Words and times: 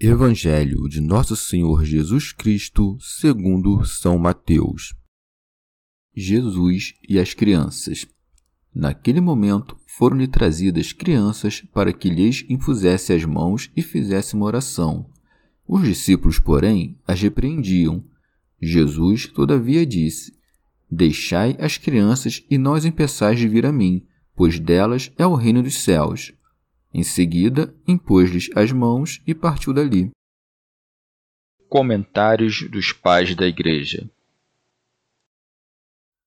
Evangelho 0.00 0.88
de 0.88 1.00
Nosso 1.00 1.36
Senhor 1.36 1.84
Jesus 1.84 2.32
Cristo, 2.32 2.98
segundo 3.00 3.84
São 3.84 4.18
Mateus. 4.18 4.92
Jesus 6.12 6.94
e 7.08 7.16
as 7.16 7.32
crianças. 7.32 8.04
Naquele 8.74 9.20
momento 9.20 9.76
foram-lhe 9.86 10.26
trazidas 10.26 10.92
crianças 10.92 11.62
para 11.72 11.92
que 11.92 12.10
lhes 12.10 12.44
impusesse 12.48 13.12
as 13.12 13.24
mãos 13.24 13.70
e 13.76 13.82
fizesse 13.82 14.34
uma 14.34 14.46
oração. 14.46 15.08
Os 15.66 15.84
discípulos, 15.84 16.40
porém, 16.40 16.98
as 17.06 17.22
repreendiam. 17.22 18.04
Jesus, 18.60 19.28
todavia, 19.28 19.86
disse: 19.86 20.36
Deixai 20.90 21.56
as 21.60 21.78
crianças 21.78 22.44
e 22.50 22.58
não 22.58 22.74
as 22.74 22.84
impeçais 22.84 23.38
de 23.38 23.46
vir 23.46 23.64
a 23.64 23.72
mim, 23.72 24.04
pois 24.34 24.58
delas 24.58 25.12
é 25.16 25.24
o 25.24 25.36
reino 25.36 25.62
dos 25.62 25.84
céus. 25.84 26.32
Em 26.94 27.02
seguida, 27.02 27.74
impôs-lhes 27.88 28.48
as 28.54 28.70
mãos 28.70 29.20
e 29.26 29.34
partiu 29.34 29.72
dali. 29.72 30.12
Comentários 31.68 32.70
dos 32.70 32.92
Pais 32.92 33.34
da 33.34 33.48
Igreja 33.48 34.08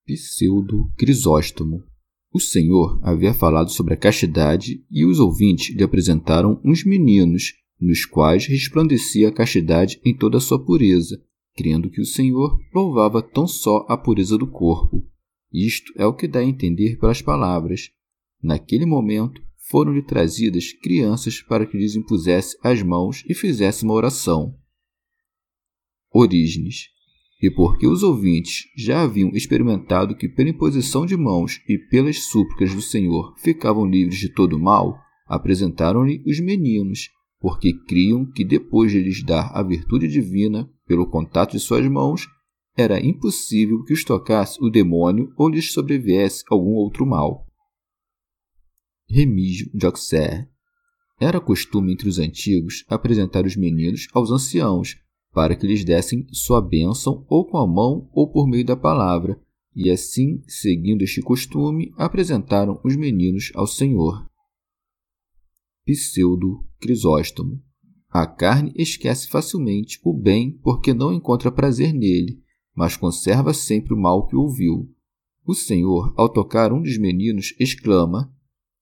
Pseudo 0.04 0.92
Crisóstomo 0.98 1.82
O 2.30 2.38
Senhor 2.38 3.00
havia 3.02 3.32
falado 3.32 3.70
sobre 3.70 3.94
a 3.94 3.96
castidade 3.96 4.84
e 4.90 5.06
os 5.06 5.18
ouvintes 5.18 5.74
lhe 5.74 5.82
apresentaram 5.82 6.60
uns 6.62 6.84
meninos, 6.84 7.54
nos 7.80 8.04
quais 8.04 8.46
resplandecia 8.46 9.28
a 9.28 9.32
castidade 9.32 9.98
em 10.04 10.14
toda 10.14 10.36
a 10.36 10.40
sua 10.40 10.62
pureza, 10.62 11.18
crendo 11.56 11.88
que 11.88 12.02
o 12.02 12.06
Senhor 12.06 12.60
louvava 12.74 13.22
tão 13.22 13.46
só 13.46 13.86
a 13.88 13.96
pureza 13.96 14.36
do 14.36 14.46
corpo. 14.46 15.02
Isto 15.50 15.94
é 15.96 16.04
o 16.04 16.12
que 16.12 16.28
dá 16.28 16.40
a 16.40 16.44
entender 16.44 16.98
pelas 16.98 17.22
palavras. 17.22 17.90
Naquele 18.42 18.84
momento, 18.84 19.47
foram-lhe 19.70 20.02
trazidas 20.02 20.72
crianças 20.72 21.42
para 21.42 21.66
que 21.66 21.76
lhes 21.76 21.94
impusesse 21.94 22.56
as 22.62 22.82
mãos 22.82 23.22
e 23.28 23.34
fizesse 23.34 23.84
uma 23.84 23.94
oração. 23.94 24.54
Orígenes. 26.10 26.88
E 27.40 27.50
porque 27.50 27.86
os 27.86 28.02
ouvintes 28.02 28.64
já 28.76 29.02
haviam 29.02 29.30
experimentado 29.30 30.16
que 30.16 30.28
pela 30.28 30.48
imposição 30.48 31.06
de 31.06 31.16
mãos 31.16 31.60
e 31.68 31.78
pelas 31.78 32.24
súplicas 32.24 32.74
do 32.74 32.82
Senhor 32.82 33.34
ficavam 33.38 33.86
livres 33.86 34.18
de 34.18 34.32
todo 34.32 34.58
mal, 34.58 34.98
apresentaram-lhe 35.26 36.20
os 36.26 36.40
meninos, 36.40 37.10
porque 37.38 37.72
criam 37.86 38.26
que 38.26 38.44
depois 38.44 38.90
de 38.90 39.00
lhes 39.00 39.22
dar 39.22 39.52
a 39.54 39.62
virtude 39.62 40.08
divina 40.08 40.68
pelo 40.84 41.08
contato 41.08 41.52
de 41.52 41.60
suas 41.60 41.86
mãos, 41.86 42.26
era 42.76 43.04
impossível 43.04 43.84
que 43.84 43.92
os 43.92 44.02
tocasse 44.02 44.58
o 44.60 44.70
demônio 44.70 45.32
ou 45.36 45.48
lhes 45.48 45.72
sobreviesse 45.72 46.42
algum 46.50 46.72
outro 46.72 47.06
mal. 47.06 47.47
Remígio 49.08 49.70
de 49.72 49.86
Auxerre. 49.86 50.46
Era 51.18 51.40
costume 51.40 51.92
entre 51.92 52.08
os 52.08 52.18
antigos 52.18 52.84
apresentar 52.88 53.46
os 53.46 53.56
meninos 53.56 54.06
aos 54.12 54.30
anciãos, 54.30 54.96
para 55.32 55.56
que 55.56 55.66
lhes 55.66 55.84
dessem 55.84 56.26
sua 56.30 56.60
bênção 56.60 57.24
ou 57.28 57.46
com 57.46 57.56
a 57.56 57.66
mão 57.66 58.08
ou 58.12 58.30
por 58.30 58.46
meio 58.46 58.64
da 58.64 58.76
palavra, 58.76 59.40
e 59.74 59.90
assim, 59.90 60.42
seguindo 60.46 61.02
este 61.02 61.22
costume, 61.22 61.92
apresentaram 61.96 62.80
os 62.84 62.96
meninos 62.96 63.50
ao 63.54 63.66
Senhor. 63.66 64.28
Pseudo 65.86 66.66
Crisóstomo. 66.78 67.62
A 68.10 68.26
carne 68.26 68.72
esquece 68.76 69.28
facilmente 69.28 70.00
o 70.04 70.12
bem 70.12 70.52
porque 70.62 70.92
não 70.92 71.12
encontra 71.12 71.52
prazer 71.52 71.92
nele, 71.92 72.42
mas 72.74 72.96
conserva 72.96 73.54
sempre 73.54 73.94
o 73.94 73.98
mal 73.98 74.26
que 74.26 74.36
ouviu. 74.36 74.92
O 75.46 75.54
Senhor, 75.54 76.12
ao 76.16 76.28
tocar 76.28 76.72
um 76.72 76.82
dos 76.82 76.98
meninos, 76.98 77.54
exclama: 77.58 78.32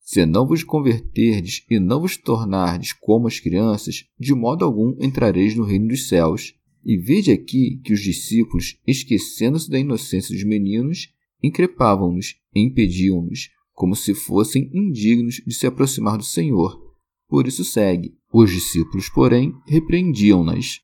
se 0.06 0.24
não 0.24 0.46
vos 0.46 0.62
converterdes 0.62 1.64
e 1.68 1.80
não 1.80 2.00
vos 2.00 2.16
tornardes 2.16 2.92
como 2.92 3.26
as 3.26 3.40
crianças, 3.40 4.04
de 4.16 4.32
modo 4.36 4.64
algum 4.64 4.96
entrareis 5.00 5.56
no 5.56 5.64
reino 5.64 5.88
dos 5.88 6.06
céus. 6.06 6.54
E 6.84 6.96
vede 6.96 7.32
aqui 7.32 7.80
que 7.82 7.92
os 7.92 8.00
discípulos, 8.00 8.78
esquecendo-se 8.86 9.68
da 9.68 9.80
inocência 9.80 10.32
dos 10.32 10.44
meninos, 10.44 11.08
increpavam-nos 11.42 12.36
e 12.54 12.60
impediam-nos, 12.60 13.50
como 13.72 13.96
se 13.96 14.14
fossem 14.14 14.70
indignos 14.72 15.42
de 15.44 15.52
se 15.52 15.66
aproximar 15.66 16.16
do 16.16 16.24
Senhor. 16.24 16.80
Por 17.28 17.48
isso 17.48 17.64
segue. 17.64 18.16
Os 18.32 18.52
discípulos, 18.52 19.08
porém, 19.08 19.52
repreendiam-nas. 19.66 20.82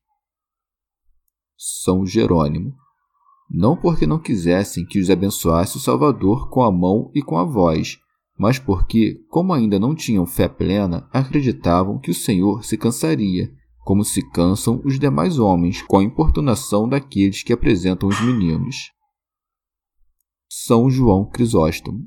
São 1.55 2.05
Jerônimo. 2.05 2.75
Não 3.49 3.77
porque 3.77 4.05
não 4.05 4.19
quisessem 4.19 4.85
que 4.85 4.99
os 4.99 5.09
abençoasse 5.09 5.77
o 5.77 5.79
Salvador 5.79 6.49
com 6.49 6.61
a 6.61 6.69
mão 6.69 7.09
e 7.15 7.21
com 7.21 7.37
a 7.37 7.45
voz, 7.45 8.02
mas 8.37 8.57
porque, 8.57 9.19
como 9.29 9.53
ainda 9.53 9.79
não 9.79 9.93
tinham 9.93 10.25
fé 10.25 10.47
plena, 10.47 11.07
acreditavam 11.11 11.99
que 11.99 12.11
o 12.11 12.15
Senhor 12.15 12.63
se 12.63 12.77
cansaria, 12.77 13.51
como 13.83 14.03
se 14.03 14.21
cansam 14.31 14.81
os 14.83 14.97
demais 14.97 15.37
homens 15.37 15.81
com 15.81 15.97
a 15.97 16.03
importunação 16.03 16.87
daqueles 16.87 17.43
que 17.43 17.53
apresentam 17.53 18.09
os 18.09 18.19
meninos. 18.21 18.91
São 20.49 20.89
João 20.89 21.25
Crisóstomo. 21.25 22.05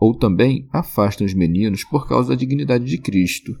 Ou 0.00 0.16
também 0.16 0.68
afastam 0.72 1.26
os 1.26 1.34
meninos 1.34 1.82
por 1.82 2.06
causa 2.06 2.28
da 2.28 2.34
dignidade 2.36 2.84
de 2.84 2.96
Cristo. 2.98 3.52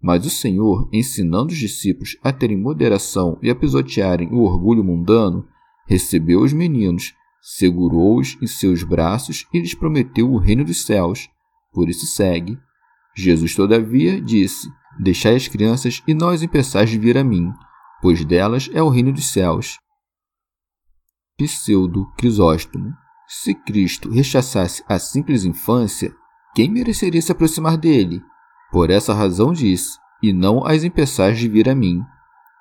Mas 0.00 0.24
o 0.24 0.30
Senhor, 0.30 0.88
ensinando 0.90 1.52
os 1.52 1.58
discípulos 1.58 2.16
a 2.24 2.32
terem 2.32 2.56
moderação 2.56 3.38
e 3.42 3.50
a 3.50 3.54
pisotearem 3.54 4.30
o 4.32 4.40
orgulho 4.40 4.82
mundano, 4.82 5.46
recebeu 5.86 6.40
os 6.40 6.54
meninos, 6.54 7.12
segurou-os 7.42 8.38
em 8.40 8.46
seus 8.46 8.82
braços 8.82 9.46
e 9.52 9.60
lhes 9.60 9.74
prometeu 9.74 10.32
o 10.32 10.38
reino 10.38 10.64
dos 10.64 10.86
céus, 10.86 11.28
por 11.72 11.88
isso 11.88 12.06
segue. 12.06 12.58
Jesus, 13.16 13.54
todavia, 13.54 14.20
disse: 14.20 14.70
Deixai 14.98 15.36
as 15.36 15.48
crianças 15.48 16.02
e 16.06 16.14
nós 16.14 16.42
impeçais 16.42 16.90
de 16.90 16.98
vir 16.98 17.16
a 17.16 17.24
mim, 17.24 17.52
pois 18.00 18.24
delas 18.24 18.68
é 18.72 18.82
o 18.82 18.88
reino 18.88 19.12
dos 19.12 19.32
céus. 19.32 19.78
Pseudo 21.36 22.06
Crisóstomo. 22.16 22.94
Se 23.26 23.54
Cristo 23.54 24.10
rechaçasse 24.10 24.84
a 24.86 24.98
simples 24.98 25.44
infância, 25.44 26.14
quem 26.54 26.70
mereceria 26.70 27.22
se 27.22 27.32
aproximar 27.32 27.78
dele? 27.78 28.22
Por 28.70 28.90
essa 28.90 29.14
razão 29.14 29.52
disse: 29.52 29.98
E 30.22 30.32
não 30.32 30.66
as 30.66 30.84
impeçais 30.84 31.38
de 31.38 31.48
vir 31.48 31.68
a 31.68 31.74
mim. 31.74 32.02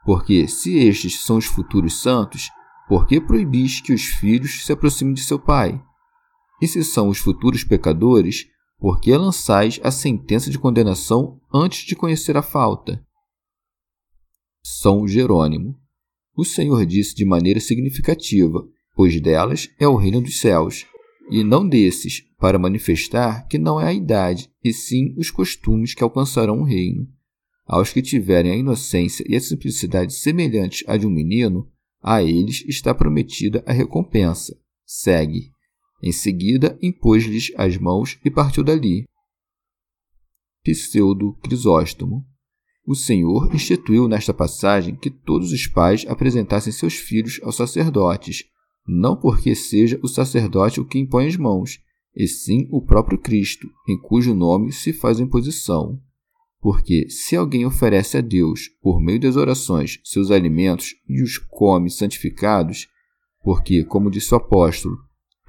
Porque, 0.05 0.47
se 0.47 0.77
estes 0.77 1.23
são 1.23 1.37
os 1.37 1.45
futuros 1.45 2.01
santos, 2.01 2.49
por 2.87 3.05
que 3.05 3.19
proibis 3.21 3.81
que 3.81 3.93
os 3.93 4.05
filhos 4.05 4.65
se 4.65 4.71
aproximem 4.71 5.13
de 5.13 5.21
seu 5.21 5.37
pai? 5.37 5.81
E 6.61 6.67
se 6.67 6.83
são 6.83 7.09
os 7.09 7.17
futuros 7.17 7.63
pecadores, 7.63 8.47
por 8.81 8.99
que 8.99 9.15
lançais 9.15 9.79
a 9.83 9.91
sentença 9.91 10.49
de 10.49 10.57
condenação 10.57 11.39
antes 11.53 11.85
de 11.85 11.95
conhecer 11.95 12.35
a 12.35 12.41
falta? 12.41 13.05
São 14.63 15.07
Jerônimo. 15.07 15.79
O 16.35 16.43
Senhor 16.43 16.83
disse 16.87 17.13
de 17.13 17.23
maneira 17.23 17.59
significativa: 17.59 18.67
Pois 18.95 19.21
delas 19.21 19.69
é 19.79 19.87
o 19.87 19.95
reino 19.95 20.19
dos 20.19 20.39
céus, 20.39 20.87
e 21.29 21.43
não 21.43 21.67
desses, 21.67 22.25
para 22.39 22.57
manifestar 22.57 23.47
que 23.47 23.59
não 23.59 23.79
é 23.79 23.85
a 23.85 23.93
idade, 23.93 24.51
e 24.63 24.73
sim 24.73 25.13
os 25.15 25.29
costumes 25.29 25.93
que 25.93 26.03
alcançarão 26.03 26.61
o 26.61 26.65
reino. 26.65 27.07
Aos 27.67 27.93
que 27.93 28.01
tiverem 28.01 28.51
a 28.51 28.57
inocência 28.57 29.23
e 29.29 29.35
a 29.35 29.39
simplicidade 29.39 30.15
semelhantes 30.15 30.83
à 30.87 30.97
de 30.97 31.05
um 31.05 31.11
menino, 31.11 31.69
a 32.01 32.23
eles 32.23 32.65
está 32.67 32.95
prometida 32.95 33.63
a 33.67 33.71
recompensa. 33.71 34.57
Segue. 34.83 35.51
Em 36.01 36.11
seguida, 36.11 36.77
impôs-lhes 36.81 37.51
as 37.55 37.77
mãos 37.77 38.17
e 38.25 38.31
partiu 38.31 38.63
dali. 38.63 39.05
Pseudo 40.63 41.33
Crisóstomo. 41.43 42.25
o 42.85 42.95
Senhor 42.95 43.53
instituiu 43.53 44.07
nesta 44.07 44.33
passagem 44.33 44.95
que 44.95 45.09
todos 45.09 45.51
os 45.51 45.67
pais 45.67 46.05
apresentassem 46.07 46.73
seus 46.73 46.95
filhos 46.95 47.39
aos 47.43 47.55
sacerdotes, 47.55 48.43
não 48.87 49.15
porque 49.15 49.55
seja 49.55 49.99
o 50.01 50.07
sacerdote 50.07 50.81
o 50.81 50.85
que 50.85 50.97
impõe 50.97 51.27
as 51.27 51.37
mãos, 51.37 51.79
e 52.15 52.27
sim 52.27 52.67
o 52.71 52.81
próprio 52.81 53.19
Cristo, 53.19 53.69
em 53.87 53.97
cujo 53.99 54.33
nome 54.33 54.71
se 54.71 54.91
faz 54.91 55.19
imposição. 55.19 56.01
Porque 56.59 57.09
se 57.09 57.35
alguém 57.35 57.65
oferece 57.65 58.17
a 58.17 58.21
Deus, 58.21 58.69
por 58.81 58.99
meio 58.99 59.19
das 59.19 59.35
orações, 59.35 59.99
seus 60.03 60.29
alimentos 60.29 60.95
e 61.07 61.21
os 61.21 61.37
come 61.37 61.89
santificados, 61.89 62.87
porque, 63.43 63.83
como 63.83 64.11
disse 64.11 64.33
o 64.33 64.37
apóstolo, 64.37 64.97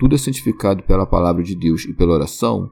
tudo 0.02 0.16
é 0.16 0.18
santificado 0.18 0.82
pela 0.82 1.06
palavra 1.06 1.44
de 1.44 1.54
Deus 1.54 1.84
e 1.84 1.92
pela 1.92 2.14
oração, 2.14 2.68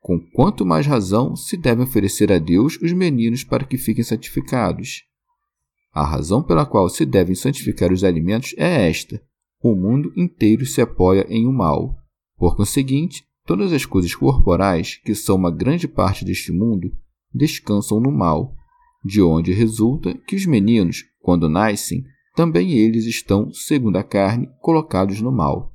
com 0.00 0.18
quanto 0.18 0.66
mais 0.66 0.84
razão 0.84 1.36
se 1.36 1.56
devem 1.56 1.84
oferecer 1.84 2.32
a 2.32 2.40
Deus 2.40 2.76
os 2.82 2.92
meninos 2.92 3.44
para 3.44 3.64
que 3.64 3.78
fiquem 3.78 4.02
santificados. 4.02 5.04
A 5.92 6.04
razão 6.04 6.42
pela 6.42 6.66
qual 6.66 6.88
se 6.88 7.06
devem 7.06 7.36
santificar 7.36 7.92
os 7.92 8.02
alimentos 8.02 8.52
é 8.58 8.88
esta: 8.88 9.22
o 9.62 9.76
mundo 9.76 10.12
inteiro 10.16 10.66
se 10.66 10.80
apoia 10.80 11.24
em 11.28 11.46
um 11.46 11.52
mal. 11.52 11.94
Por 12.36 12.56
conseguinte, 12.56 13.22
todas 13.46 13.72
as 13.72 13.86
coisas 13.86 14.12
corporais, 14.12 14.96
que 15.04 15.14
são 15.14 15.36
uma 15.36 15.52
grande 15.52 15.86
parte 15.86 16.24
deste 16.24 16.50
mundo, 16.50 16.90
descansam 17.32 18.00
no 18.00 18.10
mal, 18.10 18.56
de 19.04 19.22
onde 19.22 19.52
resulta 19.52 20.14
que 20.26 20.34
os 20.34 20.46
meninos, 20.46 21.04
quando 21.20 21.48
nascem, 21.48 22.02
também 22.34 22.72
eles 22.72 23.04
estão, 23.04 23.52
segundo 23.52 23.98
a 23.98 24.02
carne, 24.02 24.50
colocados 24.60 25.20
no 25.20 25.30
mal. 25.30 25.71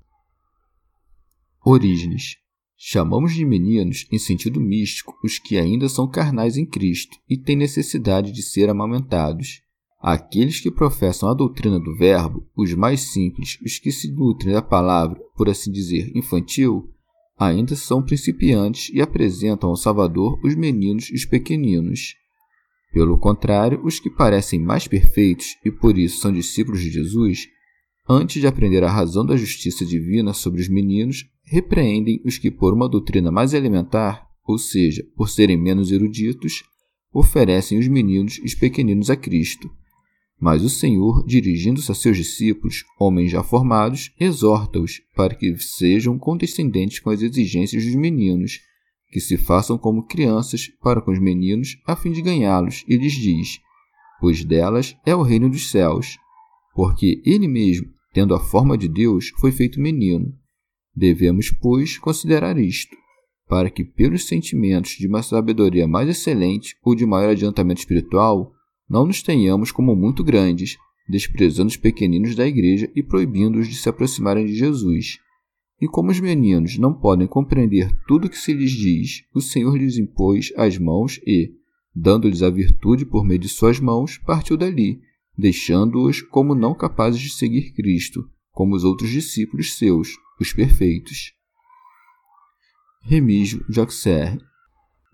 Orígenes. 1.69 2.38
Chamamos 2.78 3.34
de 3.34 3.44
meninos, 3.44 4.08
em 4.10 4.18
sentido 4.18 4.58
místico, 4.58 5.14
os 5.22 5.38
que 5.38 5.58
ainda 5.58 5.90
são 5.90 6.10
carnais 6.10 6.56
em 6.56 6.66
Cristo 6.66 7.18
e 7.30 7.36
têm 7.36 7.58
necessidade 7.58 8.31
de 8.31 8.42
ser 8.42 8.69
amamentados. 8.69 9.64
Aqueles 10.00 10.62
que 10.62 10.72
professam 10.72 11.28
a 11.28 11.34
doutrina 11.34 11.78
do 11.78 11.94
Verbo, 11.98 12.48
os 12.56 12.74
mais 12.74 13.02
simples, 13.02 13.60
os 13.66 13.80
que 13.80 13.92
se 13.92 14.10
nutrem 14.10 14.54
da 14.54 14.62
palavra, 14.62 15.19
por 15.36 15.50
assim 15.50 15.69
dizer, 15.69 16.10
infantil, 16.16 16.90
ainda 17.38 17.75
são 17.75 18.02
principiantes 18.02 18.90
e 18.94 19.02
apresentam 19.02 19.69
ao 19.69 19.75
Salvador 19.75 20.40
os 20.46 20.56
meninos 20.56 21.10
e 21.10 21.16
os 21.16 21.25
pequeninos. 21.25 22.16
Pelo 22.94 23.18
contrário, 23.18 23.81
os 23.84 24.00
que 24.00 24.10
parecem 24.10 24.58
mais 24.58 24.88
perfeitos 24.88 25.58
e 25.66 25.69
por 25.69 25.98
isso 25.98 26.22
são 26.22 26.31
discípulos 26.31 26.80
de 26.80 26.90
Jesus, 26.90 27.50
antes 28.09 28.42
de 28.42 28.48
aprender 28.48 28.83
a 28.83 28.92
razão 28.92 29.25
da 29.25 29.36
justiça 29.36 29.86
divina 29.86 30.33
sobre 30.33 30.62
os 30.62 30.68
meninos, 30.68 31.25
repreendem 31.44 32.21
os 32.25 32.38
que, 32.38 32.51
por 32.51 32.74
uma 32.74 32.89
doutrina 32.89 33.31
mais 33.31 33.54
elementar, 33.54 34.27
ou 34.45 34.57
seja, 34.57 35.06
por 35.15 35.30
serem 35.30 35.57
menos 35.57 35.92
eruditos, 35.92 36.63
oferecem 37.13 37.77
os 37.77 37.88
meninos 37.88 38.38
e 38.38 38.45
os 38.45 38.56
pequeninos 38.56 39.09
a 39.09 39.15
Cristo 39.15 39.69
mas 40.39 40.63
o 40.63 40.69
Senhor, 40.69 41.25
dirigindo-se 41.25 41.92
a 41.92 41.95
seus 41.95 42.15
discípulos, 42.15 42.86
homens 43.00 43.31
já 43.31 43.42
formados, 43.42 44.12
exorta-os 44.19 45.01
para 45.15 45.33
que 45.33 45.57
sejam 45.57 46.18
condescendentes 46.18 47.00
com 47.00 47.09
as 47.09 47.21
exigências 47.21 47.83
dos 47.83 47.95
meninos, 47.95 48.59
que 49.09 49.19
se 49.19 49.36
façam 49.36 49.77
como 49.77 50.06
crianças 50.06 50.69
para 50.81 51.01
com 51.01 51.12
os 51.12 51.19
meninos, 51.19 51.77
a 51.88 51.95
fim 51.95 52.12
de 52.12 52.21
ganhá-los, 52.21 52.83
e 52.88 52.98
lhes 52.98 53.13
diz: 53.13 53.59
Pois 54.19 54.44
delas 54.44 54.95
é 55.06 55.15
o 55.15 55.24
reino 55.24 55.50
dos 55.50 55.71
céus. 55.71 56.18
Porque 56.75 57.19
ele 57.25 57.48
mesmo, 57.48 57.88
tendo 58.18 58.34
a 58.34 58.40
forma 58.40 58.75
de 58.75 58.88
Deus, 58.88 59.31
foi 59.40 59.52
feito 59.52 59.80
menino. 59.80 60.34
Devemos, 60.96 61.52
pois, 61.52 62.00
considerar 62.00 62.58
isto, 62.58 62.98
para 63.48 63.69
que, 63.69 63.84
pelos 63.84 64.25
sentimentos 64.25 64.94
de 64.94 65.08
uma 65.08 65.22
sabedoria 65.22 65.88
mais 65.88 66.10
excelente 66.10 66.75
ou 66.84 66.96
de 66.96 67.06
maior 67.06 67.30
adiantamento 67.30 67.80
espiritual, 67.80 68.52
não 68.90 69.06
nos 69.06 69.22
tenhamos 69.22 69.72
como 69.72 69.96
muito 69.96 70.24
grandes, 70.24 70.78
desprezando 71.08 71.68
os 71.68 71.78
pequeninos 71.78 72.34
da 72.34 72.48
igreja 72.48 72.92
e 72.96 73.04
proibindo-os 73.04 73.68
de 73.68 73.75
se 73.75 73.88
aproximarem 73.88 74.48
de 74.48 74.56
Jesus. 74.56 75.19
E 75.80 75.88
como 75.88 76.10
os 76.10 76.19
meninos 76.19 76.80
não 76.80 76.96
podem 76.96 77.28
compreender 77.28 77.96
tudo 78.08 78.25
o 78.25 78.30
que 78.31 78.40
se 78.40 78.52
lhes 78.52 78.72
diz, 78.72 79.25
o 79.31 79.40
Senhor 79.40 79.78
lhes 79.78 79.96
impôs 80.00 80.52
as 80.58 80.75
mãos 80.80 81.19
e, 81.24 81.52
dando-lhes 81.96 82.42
a 82.42 82.50
virtude 82.50 83.06
por 83.06 83.24
meio 83.24 83.40
de 83.40 83.48
suas 83.48 83.80
mãos, 83.80 84.18
partiu 84.18 84.58
dali, 84.58 85.06
deixando-os 85.38 86.22
como 86.22 86.56
não 86.56 86.74
capazes 86.74 87.22
de 87.22 87.30
seguir 87.30 87.74
Cristo, 87.74 88.28
como 88.51 88.75
os 88.75 88.84
outros 88.84 89.10
discípulos 89.10 89.78
seus, 89.78 90.10
os 90.39 90.51
perfeitos. 90.51 91.34
Remígio 93.04 93.63
Joxer 93.69 94.38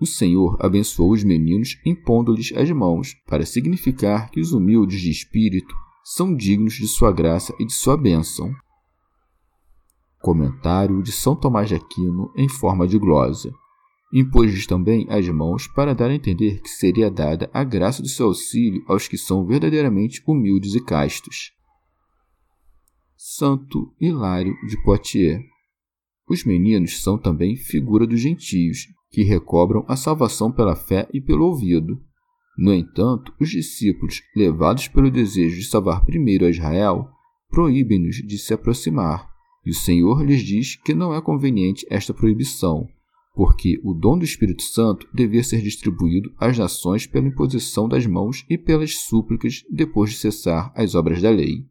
o 0.03 0.05
Senhor 0.05 0.57
abençoou 0.59 1.13
os 1.13 1.23
meninos 1.23 1.79
impondo-lhes 1.85 2.51
as 2.57 2.69
mãos, 2.71 3.15
para 3.25 3.45
significar 3.45 4.29
que 4.29 4.41
os 4.41 4.51
humildes 4.51 4.99
de 4.99 5.09
espírito 5.09 5.73
são 6.03 6.35
dignos 6.35 6.73
de 6.73 6.89
sua 6.89 7.09
graça 7.09 7.55
e 7.57 7.65
de 7.65 7.71
sua 7.71 7.95
bênção. 7.95 8.53
Comentário 10.21 11.01
de 11.01 11.13
São 11.13 11.37
Tomás 11.37 11.69
de 11.69 11.75
Aquino 11.75 12.33
em 12.35 12.49
forma 12.49 12.85
de 12.85 12.99
glosa. 12.99 13.53
Impôs-lhes 14.15 14.67
também 14.67 15.07
as 15.09 15.27
mãos 15.27 15.65
para 15.65 15.95
dar 15.95 16.11
a 16.11 16.13
entender 16.13 16.61
que 16.61 16.69
seria 16.69 17.09
dada 17.09 17.49
a 17.51 17.63
graça 17.63 17.99
do 17.99 18.07
seu 18.07 18.27
auxílio 18.27 18.83
aos 18.87 19.07
que 19.07 19.17
são 19.17 19.43
verdadeiramente 19.43 20.21
humildes 20.27 20.75
e 20.75 20.85
castos. 20.85 21.51
Santo 23.17 23.91
Hilário 23.99 24.53
de 24.67 24.79
Poitiers. 24.83 25.41
Os 26.29 26.43
meninos 26.43 27.01
são 27.01 27.17
também 27.17 27.55
figura 27.55 28.05
dos 28.05 28.19
gentios, 28.19 28.85
que 29.09 29.23
recobram 29.23 29.83
a 29.87 29.95
salvação 29.95 30.51
pela 30.51 30.75
fé 30.75 31.09
e 31.11 31.19
pelo 31.19 31.45
ouvido. 31.45 31.99
No 32.55 32.71
entanto, 32.71 33.33
os 33.39 33.49
discípulos, 33.49 34.21
levados 34.35 34.87
pelo 34.87 35.09
desejo 35.09 35.55
de 35.55 35.65
salvar 35.65 36.05
primeiro 36.05 36.45
a 36.45 36.51
Israel, 36.51 37.09
proíbem-nos 37.49 38.17
de 38.17 38.37
se 38.37 38.53
aproximar, 38.53 39.27
e 39.65 39.71
o 39.71 39.73
Senhor 39.73 40.23
lhes 40.23 40.43
diz 40.43 40.75
que 40.75 40.93
não 40.93 41.15
é 41.15 41.19
conveniente 41.19 41.83
esta 41.89 42.13
proibição, 42.13 42.87
porque 43.33 43.81
o 43.83 43.93
dom 43.93 44.17
do 44.17 44.23
Espírito 44.23 44.61
Santo 44.61 45.09
devia 45.11 45.43
ser 45.43 45.61
distribuído 45.61 46.33
às 46.37 46.57
nações 46.57 47.07
pela 47.07 47.27
imposição 47.27 47.89
das 47.89 48.05
mãos 48.05 48.45
e 48.47 48.57
pelas 48.57 48.95
súplicas 49.05 49.63
depois 49.69 50.11
de 50.11 50.17
cessar 50.17 50.71
as 50.75 50.93
obras 50.93 51.21
da 51.21 51.31
lei. 51.31 51.67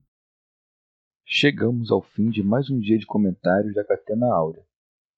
Chegamos 1.25 1.91
ao 1.91 2.03
fim 2.03 2.31
de 2.31 2.43
mais 2.43 2.69
um 2.69 2.79
dia 2.79 2.99
de 2.99 3.07
comentários 3.07 3.75
da 3.75 3.85
Catena 3.85 4.27
Áurea. 4.35 4.63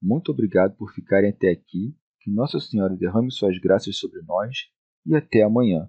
Muito 0.01 0.31
obrigado 0.31 0.77
por 0.77 0.93
ficarem 0.93 1.31
até 1.31 1.51
aqui 1.51 1.97
que 2.21 2.31
Nossa 2.31 2.61
Senhora 2.61 2.95
derrame 2.95 3.33
suas 3.33 3.59
graças 3.59 3.97
sobre 3.99 4.21
nós 4.23 4.69
e 5.07 5.15
até 5.17 5.43
amanhã. 5.43 5.89